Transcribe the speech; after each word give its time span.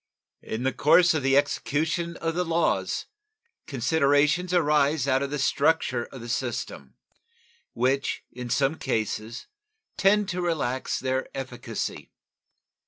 In 0.41 0.63
the 0.63 0.73
course 0.73 1.13
of 1.13 1.21
the 1.21 1.37
execution 1.37 2.17
of 2.17 2.33
the 2.33 2.43
laws 2.43 3.05
considerations 3.67 4.51
arise 4.51 5.07
out 5.07 5.21
of 5.21 5.29
the 5.29 5.37
structure 5.37 6.05
of 6.05 6.21
the 6.21 6.27
system 6.27 6.95
which 7.73 8.23
in 8.31 8.49
some 8.49 8.79
cases 8.79 9.45
tend 9.97 10.27
to 10.29 10.41
relax 10.41 10.99
their 10.99 11.27
efficacy. 11.35 12.09